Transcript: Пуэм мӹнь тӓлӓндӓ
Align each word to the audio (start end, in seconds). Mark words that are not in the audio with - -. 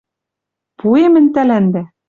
Пуэм 0.77 1.11
мӹнь 1.13 1.31
тӓлӓндӓ 1.33 1.83